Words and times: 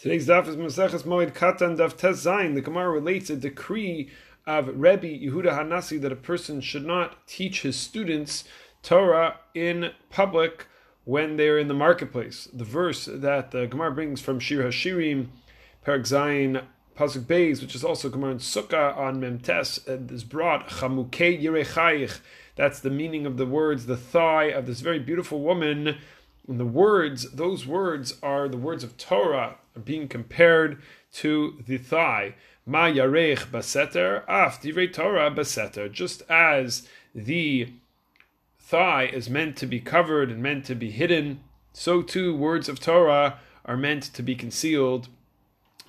Today's 0.00 0.28
daf 0.28 0.46
is 0.46 0.56
Maseches 0.56 1.02
Moed 1.02 1.32
Katan 1.34 1.76
Daf 1.78 1.96
Tes 1.96 2.24
Zayin. 2.24 2.54
The 2.54 2.60
Gemara 2.60 2.90
relates 2.90 3.30
a 3.30 3.36
decree 3.36 4.10
of 4.46 4.68
Rebbe 4.68 5.06
Yehuda 5.06 5.58
Hanasi 5.58 6.00
that 6.00 6.12
a 6.12 6.16
person 6.16 6.60
should 6.60 6.84
not 6.84 7.26
teach 7.26 7.62
his 7.62 7.76
students 7.76 8.44
Torah 8.82 9.40
in 9.54 9.92
public 10.10 10.66
when 11.04 11.36
they're 11.36 11.58
in 11.58 11.68
the 11.68 11.74
marketplace. 11.74 12.48
The 12.52 12.64
verse 12.64 13.08
that 13.10 13.50
the 13.50 13.66
Gemara 13.66 13.92
brings 13.92 14.20
from 14.20 14.40
Shir 14.40 14.64
Hashirim, 14.64 15.28
Perak 15.82 16.02
Zayin, 16.02 16.64
Pasuk 16.96 17.24
Beis, 17.24 17.60
which 17.60 17.74
is 17.74 17.82
also 17.82 18.08
Gemara 18.08 18.32
in 18.32 18.38
Sukkah 18.38 18.96
on 18.96 19.20
Memtes, 19.20 20.12
is 20.12 20.24
brought 20.24 20.68
Chamukei 20.68 21.42
Yirechayich. 21.42 22.20
That's 22.56 22.80
the 22.80 22.90
meaning 22.90 23.26
of 23.26 23.36
the 23.36 23.46
words, 23.46 23.86
the 23.86 23.96
thigh 23.96 24.44
of 24.44 24.66
this 24.66 24.80
very 24.80 24.98
beautiful 24.98 25.40
woman 25.40 25.98
and 26.48 26.60
the 26.60 26.66
words, 26.66 27.30
those 27.32 27.66
words 27.66 28.16
are 28.22 28.48
the 28.48 28.58
words 28.58 28.84
of 28.84 28.96
Torah 28.96 29.56
being 29.84 30.08
compared 30.08 30.82
to 31.14 31.62
the 31.66 31.78
thigh. 31.78 32.34
Ma 32.66 32.86
yarech 32.86 33.50
baseter, 33.50 34.24
af 34.28 34.60
divrei 34.60 34.92
Torah 34.92 35.30
baseter. 35.30 35.90
Just 35.90 36.22
as 36.28 36.88
the 37.14 37.72
thigh 38.58 39.04
is 39.06 39.30
meant 39.30 39.56
to 39.56 39.66
be 39.66 39.80
covered 39.80 40.30
and 40.30 40.42
meant 40.42 40.64
to 40.66 40.74
be 40.74 40.90
hidden, 40.90 41.40
so 41.72 42.02
too 42.02 42.34
words 42.34 42.68
of 42.68 42.80
Torah 42.80 43.38
are 43.64 43.76
meant 43.76 44.02
to 44.02 44.22
be 44.22 44.34
concealed 44.34 45.08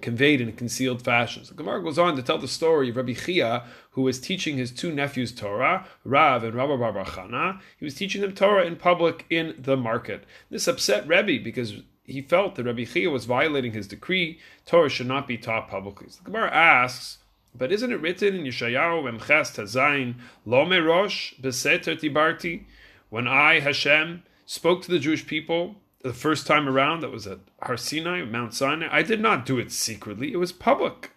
conveyed 0.00 0.40
in 0.40 0.48
a 0.48 0.52
concealed 0.52 1.02
fashion. 1.02 1.44
So 1.44 1.54
Gemara 1.54 1.82
goes 1.82 1.98
on 1.98 2.16
to 2.16 2.22
tell 2.22 2.38
the 2.38 2.48
story 2.48 2.90
of 2.90 2.96
Rabbi 2.96 3.14
Chia, 3.14 3.64
who 3.90 4.02
was 4.02 4.20
teaching 4.20 4.56
his 4.56 4.70
two 4.70 4.92
nephews 4.92 5.32
Torah, 5.32 5.86
Rav 6.04 6.44
and 6.44 6.54
Rabbah 6.54 6.76
Bar 6.76 7.04
Chana. 7.04 7.60
He 7.78 7.84
was 7.84 7.94
teaching 7.94 8.20
them 8.20 8.34
Torah 8.34 8.66
in 8.66 8.76
public 8.76 9.24
in 9.30 9.54
the 9.58 9.76
market. 9.76 10.24
This 10.50 10.68
upset 10.68 11.06
Rebbe 11.06 11.42
because 11.42 11.82
he 12.04 12.22
felt 12.22 12.54
that 12.54 12.64
Rabbi 12.64 12.84
Chia 12.84 13.10
was 13.10 13.24
violating 13.24 13.72
his 13.72 13.88
decree. 13.88 14.38
Torah 14.64 14.88
should 14.88 15.08
not 15.08 15.26
be 15.26 15.38
taught 15.38 15.68
publicly. 15.68 16.08
So 16.10 16.18
the 16.18 16.30
Gemara 16.30 16.52
asks, 16.52 17.18
but 17.54 17.72
isn't 17.72 17.92
it 17.92 18.00
written 18.00 18.34
in 18.34 18.44
Yeshayahu 18.44 19.18
Memches 19.18 19.54
Tazayin, 19.54 20.16
Lo 20.44 20.66
Merosh 20.66 21.40
Beseter 21.40 21.98
Dibarti, 21.98 22.64
when 23.08 23.26
I, 23.26 23.60
Hashem, 23.60 24.24
spoke 24.44 24.82
to 24.82 24.90
the 24.90 24.98
Jewish 24.98 25.26
people 25.26 25.76
the 26.06 26.14
first 26.14 26.46
time 26.46 26.68
around, 26.68 27.00
that 27.00 27.10
was 27.10 27.26
at 27.26 27.40
Har 27.62 27.76
Sinai, 27.76 28.24
Mount 28.24 28.54
Sinai, 28.54 28.88
I 28.90 29.02
did 29.02 29.20
not 29.20 29.44
do 29.44 29.58
it 29.58 29.72
secretly. 29.72 30.32
It 30.32 30.36
was 30.36 30.52
public. 30.52 31.10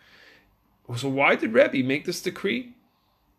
So 0.96 1.08
why 1.08 1.36
did 1.36 1.54
Rebbe 1.54 1.88
make 1.88 2.06
this 2.06 2.22
decree? 2.22 2.74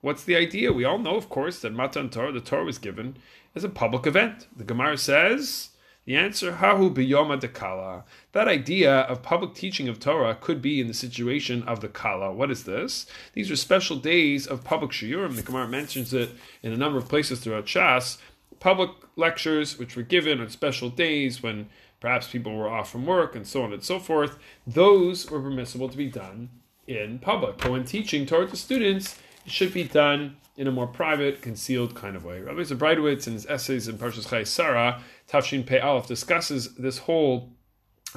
What's 0.00 0.24
the 0.24 0.36
idea? 0.36 0.72
We 0.72 0.84
all 0.84 0.98
know, 0.98 1.16
of 1.16 1.28
course, 1.28 1.58
that 1.60 1.74
Matan 1.74 2.08
Torah, 2.08 2.32
the 2.32 2.40
Torah 2.40 2.64
was 2.64 2.78
given 2.78 3.16
as 3.54 3.64
a 3.64 3.68
public 3.68 4.06
event. 4.06 4.46
The 4.56 4.64
Gemara 4.64 4.96
says 4.96 5.70
the 6.06 6.16
answer, 6.16 6.52
Hahu 6.52 6.94
biyoma 6.94 7.40
de 7.40 7.48
kala. 7.48 8.04
That 8.32 8.48
idea 8.48 9.00
of 9.00 9.22
public 9.22 9.54
teaching 9.54 9.88
of 9.88 9.98
Torah 9.98 10.36
could 10.40 10.62
be 10.62 10.80
in 10.80 10.86
the 10.86 10.94
situation 10.94 11.62
of 11.64 11.80
the 11.80 11.88
kala. 11.88 12.32
What 12.32 12.50
is 12.50 12.64
this? 12.64 13.06
These 13.34 13.50
are 13.50 13.56
special 13.56 13.96
days 13.96 14.46
of 14.46 14.64
public 14.64 14.92
shiurim. 14.92 15.34
The 15.34 15.42
Gemara 15.42 15.68
mentions 15.68 16.14
it 16.14 16.30
in 16.62 16.72
a 16.72 16.76
number 16.76 16.98
of 16.98 17.08
places 17.08 17.40
throughout 17.40 17.66
Shas 17.66 18.18
public 18.60 18.90
lectures, 19.16 19.78
which 19.78 19.96
were 19.96 20.02
given 20.02 20.40
on 20.40 20.48
special 20.50 20.90
days 20.90 21.42
when 21.42 21.68
perhaps 21.98 22.28
people 22.28 22.54
were 22.54 22.68
off 22.68 22.90
from 22.90 23.06
work 23.06 23.34
and 23.34 23.46
so 23.46 23.62
on 23.62 23.72
and 23.72 23.82
so 23.82 23.98
forth, 23.98 24.38
those 24.66 25.30
were 25.30 25.40
permissible 25.40 25.88
to 25.88 25.96
be 25.96 26.08
done 26.08 26.50
in 26.86 27.18
public. 27.18 27.58
But 27.58 27.70
when 27.70 27.84
teaching 27.84 28.26
Torah 28.26 28.46
to 28.46 28.56
students, 28.56 29.18
it 29.44 29.52
should 29.52 29.74
be 29.74 29.84
done 29.84 30.36
in 30.56 30.66
a 30.66 30.72
more 30.72 30.86
private, 30.86 31.40
concealed 31.40 31.94
kind 31.94 32.16
of 32.16 32.24
way. 32.24 32.40
Rabbi 32.40 32.60
Zabreidowitz, 32.60 33.26
in 33.26 33.32
his 33.32 33.46
essays 33.46 33.88
in 33.88 33.96
Parshas 33.96 34.28
Chayei 34.28 34.46
Sarah, 34.46 35.02
Tafshin 35.28 35.64
Pei 35.64 35.78
Aleph, 35.78 36.06
discusses 36.06 36.74
this 36.74 36.98
whole 36.98 37.50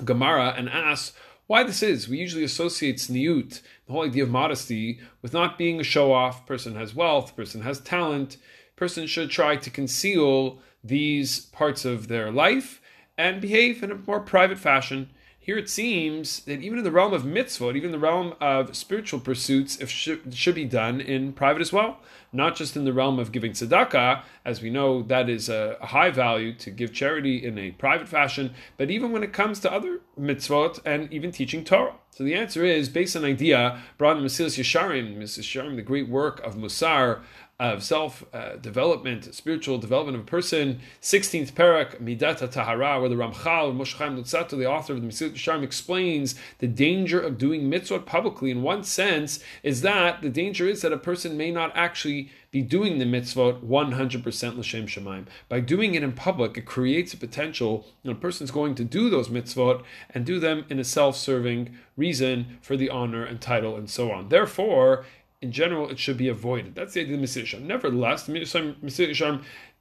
Gemara 0.04 0.54
and 0.58 0.68
asks 0.70 1.16
why 1.48 1.64
this 1.64 1.84
is. 1.84 2.10
We 2.10 2.18
usually 2.18 2.44
associate 2.44 2.98
tzniut, 2.98 3.62
the 3.86 3.94
whole 3.94 4.06
idea 4.06 4.24
of 4.24 4.30
modesty, 4.30 5.00
with 5.22 5.34
not 5.34 5.58
being 5.58 5.80
a 5.80 5.84
show 5.84 6.12
off. 6.12 6.46
Person 6.46 6.76
has 6.76 6.96
wealth, 6.96 7.36
person 7.36 7.62
has 7.62 7.80
talent, 7.80 8.38
person 8.76 9.08
should 9.08 9.30
try 9.30 9.56
to 9.56 9.70
conceal 9.70 10.60
these 10.84 11.40
parts 11.40 11.86
of 11.86 12.08
their 12.08 12.32
life 12.32 12.82
and 13.18 13.42
behave 13.42 13.84
in 13.84 13.92
a 13.92 13.96
more 13.96 14.20
private 14.20 14.58
fashion. 14.58 15.10
Here 15.40 15.58
it 15.58 15.70
seems 15.70 16.40
that 16.46 16.62
even 16.62 16.78
in 16.78 16.86
the 16.86 16.92
realm 16.92 17.12
of 17.12 17.24
mitzvot, 17.24 17.76
even 17.76 17.88
in 17.88 17.92
the 17.92 18.00
realm 18.00 18.34
of 18.40 18.76
spiritual 18.78 19.20
pursuits, 19.20 19.78
it 19.78 19.90
should, 19.90 20.34
should 20.34 20.56
be 20.56 20.64
done 20.64 21.02
in 21.02 21.34
private 21.34 21.62
as 21.62 21.74
well. 21.74 22.00
Not 22.32 22.56
just 22.56 22.78
in 22.78 22.86
the 22.86 22.94
realm 22.94 23.20
of 23.20 23.34
giving 23.34 23.52
tzedakah, 23.52 24.24
as 24.46 24.62
we 24.62 24.70
know 24.70 25.04
that 25.04 25.30
is 25.30 25.50
a, 25.50 25.78
high 25.82 26.12
value 26.12 26.54
to 26.56 26.72
give 26.72 26.94
charity 26.94 27.46
in 27.46 27.58
a 27.58 27.72
private 27.72 28.08
fashion, 28.08 28.54
but 28.78 28.90
even 28.90 29.12
when 29.12 29.22
it 29.22 29.34
comes 29.34 29.60
to 29.60 29.72
other 29.72 30.00
mitzvot 30.18 30.80
and 30.86 31.12
even 31.12 31.32
teaching 31.32 31.66
Torah. 31.66 31.96
So 32.12 32.24
the 32.24 32.36
answer 32.36 32.64
is 32.64 32.90
based 32.90 33.16
on 33.16 33.26
idea 33.26 33.82
brought 33.98 34.18
in 34.18 34.24
Mesilas 34.24 34.58
Yesharim, 34.58 35.18
Mesilas 35.18 35.40
Yesharim, 35.40 35.76
the 35.76 35.82
great 35.82 36.08
work 36.08 36.40
of 36.42 36.56
Musar, 36.56 37.22
of 37.60 37.84
self 37.84 38.26
uh, 38.34 38.56
development, 38.58 39.34
spiritual 39.34 39.78
development 39.78 40.18
of 40.18 40.24
a 40.24 40.26
person. 40.26 40.80
16th 41.02 41.54
parak, 41.54 42.02
Midata 42.02 42.50
Tahara, 42.50 43.00
where 43.00 43.10
the 43.10 43.16
Ramchal, 43.16 43.76
Moshe 43.76 43.96
Chaim 43.96 44.18
Luzzatto, 44.18 44.58
the 44.58 44.70
author 44.70 44.94
of 44.94 45.02
the 45.02 45.08
Mesilas 45.08 45.34
Yesharim, 45.34 45.64
explains 45.64 46.36
the 46.60 46.68
danger 46.68 47.20
of 47.20 47.38
doing 47.38 47.70
mitzvot 47.70 48.06
publicly. 48.06 48.52
In 48.52 48.64
one 48.64 48.84
sense, 48.84 49.40
is 49.62 49.82
that 49.82 50.22
the 50.22 50.30
danger 50.30 50.68
is 50.68 50.82
that 50.82 50.92
a 50.92 50.98
person 50.98 51.38
may 51.38 51.52
not 51.52 51.72
actually 51.76 52.32
be 52.54 52.62
doing 52.62 53.00
the 53.00 53.06
mitzvot 53.06 53.62
100% 53.62 54.58
l'shem 54.58 54.86
shamayim. 54.86 55.26
By 55.50 55.60
doing 55.60 55.96
it 55.96 56.04
in 56.04 56.12
public, 56.12 56.56
it 56.58 56.66
creates 56.66 57.14
a 57.14 57.18
potential 57.18 57.88
that 58.04 58.12
a 58.12 58.16
person's 58.16 58.52
going 58.52 58.76
to 58.76 58.84
do 58.84 59.10
those 59.10 59.30
mitzvot 59.30 59.84
and 60.12 60.26
do 60.26 60.40
them 60.40 60.66
in 60.70 60.80
a 60.80 60.84
self-serving 60.84 61.76
reason 61.98 62.60
for 62.62 62.78
the 62.78 62.90
honor 62.90 63.26
and 63.26 63.42
title 63.42 63.76
and 63.76 63.90
so 63.90 64.12
on. 64.12 64.30
Therefore, 64.30 65.04
in 65.44 65.52
general, 65.52 65.90
it 65.90 66.00
should 66.00 66.18
be 66.18 66.30
avoided. 66.30 66.74
That's 66.74 66.94
the 66.94 67.02
idea 67.02 67.16
of 67.16 67.22
the. 67.22 67.68
Nevertheless, 67.68 68.24
the 68.24 68.32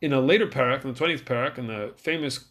in 0.01 0.13
a 0.13 0.21
later 0.21 0.49
parak, 0.49 0.85
in 0.85 0.93
the 0.93 0.99
20th 0.99 1.23
parak, 1.23 1.57
in 1.57 1.69
the 1.69 1.95
famous 1.97 2.47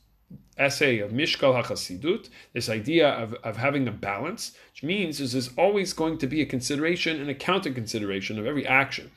essay 0.57 0.99
of 0.99 1.11
Mishkal 1.11 1.61
HaChasidut, 1.61 2.29
this 2.53 2.69
idea 2.69 3.09
of, 3.09 3.33
of 3.44 3.57
having 3.57 3.85
a 3.85 3.91
balance, 3.91 4.53
which 4.72 4.81
means 4.81 5.19
is 5.19 5.33
there's 5.33 5.49
always 5.57 5.91
going 5.91 6.17
to 6.19 6.27
be 6.27 6.41
a 6.41 6.45
consideration 6.45 7.19
and 7.19 7.29
a 7.29 7.35
counter 7.35 7.73
consideration 7.73 8.39
of 8.39 8.45
every 8.45 8.66
action. 8.66 9.11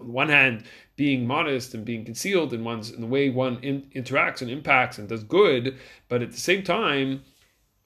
On 0.00 0.10
one 0.10 0.30
hand, 0.30 0.64
being 0.96 1.26
modest 1.26 1.74
and 1.74 1.84
being 1.84 2.06
concealed 2.06 2.54
in 2.54 2.64
one's 2.64 2.90
in 2.90 3.02
the 3.02 3.06
way 3.06 3.28
one 3.28 3.58
in, 3.62 3.82
interacts 3.94 4.40
and 4.40 4.50
impacts 4.50 4.96
and 4.96 5.06
does 5.06 5.22
good, 5.22 5.76
but 6.08 6.22
at 6.22 6.32
the 6.32 6.38
same 6.38 6.62
time, 6.62 7.24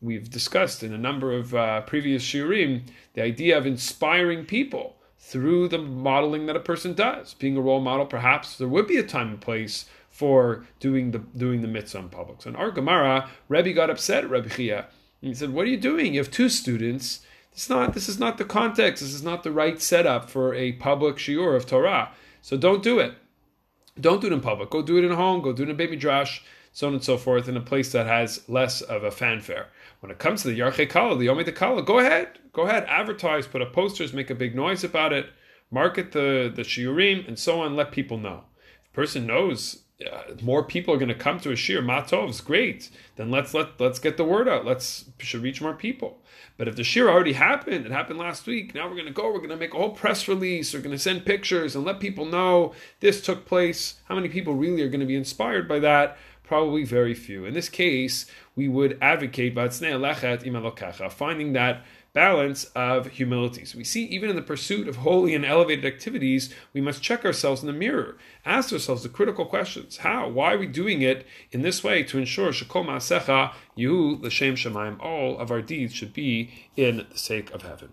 we've 0.00 0.30
discussed 0.30 0.84
in 0.84 0.92
a 0.92 0.98
number 0.98 1.32
of 1.32 1.52
uh, 1.52 1.80
previous 1.80 2.22
shiurim 2.22 2.82
the 3.14 3.22
idea 3.22 3.58
of 3.58 3.66
inspiring 3.66 4.44
people 4.44 4.96
through 5.24 5.68
the 5.68 5.78
modeling 5.78 6.46
that 6.46 6.56
a 6.56 6.60
person 6.60 6.92
does. 6.92 7.34
Being 7.34 7.56
a 7.56 7.60
role 7.60 7.80
model, 7.80 8.04
perhaps 8.04 8.58
there 8.58 8.66
would 8.66 8.88
be 8.88 8.96
a 8.96 9.04
time 9.04 9.28
and 9.28 9.40
place 9.40 9.86
for 10.10 10.66
doing 10.80 11.12
the 11.12 11.20
doing 11.20 11.62
the 11.62 11.68
mitzvah 11.68 12.00
in 12.00 12.08
public. 12.08 12.42
So 12.42 12.50
in 12.50 12.56
our 12.56 12.72
Gemara, 12.72 13.30
Rebbe 13.48 13.72
got 13.72 13.88
upset 13.88 14.24
at 14.24 14.30
Rebbe 14.30 14.50
Chia. 14.50 14.86
He 15.20 15.32
said, 15.32 15.54
"What 15.54 15.66
are 15.66 15.70
you 15.70 15.76
doing? 15.76 16.14
You 16.14 16.20
have 16.20 16.30
two 16.30 16.48
students. 16.48 17.24
It's 17.52 17.70
not. 17.70 17.94
This 17.94 18.08
is 18.08 18.18
not 18.18 18.36
the 18.36 18.44
context. 18.44 19.02
This 19.02 19.14
is 19.14 19.22
not 19.22 19.44
the 19.44 19.52
right 19.52 19.80
setup 19.80 20.28
for 20.28 20.54
a 20.54 20.72
public 20.72 21.16
shiur 21.16 21.56
of 21.56 21.66
Torah. 21.66 22.10
So 22.42 22.56
don't 22.56 22.82
do 22.82 22.98
it. 22.98 23.14
Don't 23.98 24.20
do 24.20 24.26
it 24.26 24.32
in 24.32 24.40
public. 24.40 24.70
Go 24.70 24.82
do 24.82 24.98
it 24.98 25.04
in 25.04 25.12
home. 25.12 25.40
Go 25.40 25.52
do 25.52 25.62
it 25.62 25.68
in 25.68 25.76
a 25.76 25.78
beis 25.78 25.90
midrash." 25.90 26.42
So 26.72 26.86
on 26.86 26.94
and 26.94 27.04
so 27.04 27.18
forth, 27.18 27.48
in 27.48 27.56
a 27.56 27.60
place 27.60 27.92
that 27.92 28.06
has 28.06 28.48
less 28.48 28.80
of 28.80 29.04
a 29.04 29.10
fanfare. 29.10 29.68
When 30.00 30.10
it 30.10 30.18
comes 30.18 30.42
to 30.42 30.48
the 30.48 30.58
Yarche 30.58 30.88
Kala, 30.88 31.18
the 31.18 31.26
Yomei 31.26 31.54
Kala, 31.54 31.82
go 31.82 31.98
ahead, 31.98 32.38
go 32.52 32.62
ahead, 32.62 32.84
advertise, 32.88 33.46
put 33.46 33.60
up 33.60 33.72
posters, 33.72 34.12
make 34.12 34.30
a 34.30 34.34
big 34.34 34.54
noise 34.54 34.82
about 34.82 35.12
it, 35.12 35.26
market 35.70 36.12
the, 36.12 36.50
the 36.54 36.62
shiurim, 36.62 37.28
and 37.28 37.38
so 37.38 37.60
on, 37.60 37.76
let 37.76 37.92
people 37.92 38.16
know. 38.16 38.44
If 38.82 38.88
a 38.88 38.94
person 38.94 39.26
knows 39.26 39.82
uh, 40.10 40.34
more 40.42 40.64
people 40.64 40.94
are 40.94 40.98
going 40.98 41.08
to 41.08 41.14
come 41.14 41.38
to 41.40 41.50
a 41.50 41.54
shiur, 41.54 41.84
matov 41.84 42.30
is 42.30 42.40
great. 42.40 42.90
Then 43.16 43.30
let's 43.30 43.54
let 43.54 43.78
let's 43.78 43.98
get 43.98 44.16
the 44.16 44.24
word 44.24 44.48
out. 44.48 44.64
Let's 44.64 45.04
should 45.18 45.42
reach 45.42 45.60
more 45.60 45.74
people. 45.74 46.18
But 46.56 46.68
if 46.68 46.76
the 46.76 46.82
shiur 46.82 47.08
already 47.08 47.32
happened, 47.34 47.86
it 47.86 47.92
happened 47.92 48.18
last 48.18 48.46
week. 48.46 48.74
Now 48.74 48.88
we're 48.88 48.94
going 48.94 49.06
to 49.06 49.12
go. 49.12 49.26
We're 49.26 49.38
going 49.38 49.50
to 49.50 49.56
make 49.56 49.74
a 49.74 49.78
whole 49.78 49.90
press 49.90 50.28
release. 50.28 50.72
We're 50.72 50.80
going 50.80 50.96
to 50.96 50.98
send 50.98 51.24
pictures 51.24 51.74
and 51.74 51.84
let 51.84 52.00
people 52.00 52.24
know 52.24 52.74
this 53.00 53.20
took 53.20 53.46
place. 53.46 54.00
How 54.06 54.14
many 54.14 54.28
people 54.28 54.54
really 54.54 54.82
are 54.82 54.88
going 54.88 55.00
to 55.00 55.06
be 55.06 55.16
inspired 55.16 55.68
by 55.68 55.78
that? 55.80 56.18
Probably 56.52 56.84
very 56.84 57.14
few. 57.14 57.46
In 57.46 57.54
this 57.54 57.70
case, 57.70 58.26
we 58.54 58.68
would 58.68 58.98
advocate 59.00 59.54
finding 59.54 61.52
that 61.54 61.82
balance 62.12 62.64
of 62.74 63.06
humility. 63.06 63.64
So 63.64 63.78
we 63.78 63.84
see 63.84 64.04
even 64.04 64.28
in 64.28 64.36
the 64.36 64.42
pursuit 64.42 64.86
of 64.86 64.96
holy 64.96 65.34
and 65.34 65.46
elevated 65.46 65.86
activities, 65.86 66.52
we 66.74 66.82
must 66.82 67.02
check 67.02 67.24
ourselves 67.24 67.62
in 67.62 67.68
the 67.68 67.72
mirror, 67.72 68.18
ask 68.44 68.70
ourselves 68.70 69.02
the 69.02 69.08
critical 69.08 69.46
questions. 69.46 69.96
How? 69.96 70.28
Why 70.28 70.52
are 70.52 70.58
we 70.58 70.66
doing 70.66 71.00
it 71.00 71.26
in 71.52 71.62
this 71.62 71.82
way 71.82 72.02
to 72.02 72.18
ensure 72.18 72.50
shekol 72.50 72.84
ma'asecha, 72.84 73.54
you, 73.74 74.18
l'shem 74.20 75.00
all 75.00 75.38
of 75.38 75.50
our 75.50 75.62
deeds 75.62 75.94
should 75.94 76.12
be 76.12 76.68
in 76.76 77.06
the 77.10 77.16
sake 77.16 77.50
of 77.52 77.62
heaven. 77.62 77.88